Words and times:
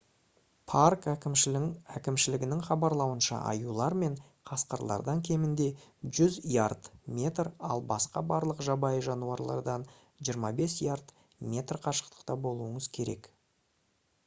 парк 0.71 1.03
әкімшілігінің 1.09 2.61
хабарлауынша 2.67 3.41
аюлар 3.49 3.95
мен 4.03 4.15
қасқырлардан 4.51 5.19
кемінде 5.29 5.67
100 6.13 6.29
ярд/метр 6.55 7.49
ал 7.69 7.83
басқа 7.93 8.23
барлық 8.33 8.63
жабайы 8.69 9.03
жануарлардан 9.09 9.85
25 10.31 10.79
ярд/метр 10.87 11.81
қашықта 11.85 12.39
болуыңыз 12.47 12.89
керек! 12.99 13.31